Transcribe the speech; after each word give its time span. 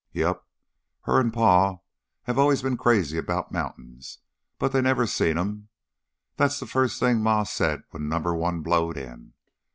"Yep. 0.13 0.43
Her 1.01 1.19
and 1.19 1.31
Pa 1.31 1.77
have 2.23 2.39
allus 2.39 2.63
been 2.63 2.75
crazy 2.75 3.19
about 3.19 3.51
mountains, 3.51 4.17
but 4.57 4.71
they 4.71 4.81
never 4.81 5.05
seen 5.05 5.37
'em. 5.37 5.69
That's 6.37 6.59
the 6.59 6.65
first 6.65 6.99
thing 6.99 7.21
Ma 7.21 7.43
said 7.43 7.83
when 7.91 8.09
Number 8.09 8.33
One 8.33 8.63
blowed 8.63 8.97
in. 8.97 9.33